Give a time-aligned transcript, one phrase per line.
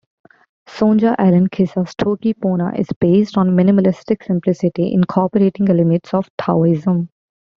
[0.75, 7.09] Sonja Elen Kisa's Toki Pona is based on minimalistic simplicity, incorporating elements of Taoism.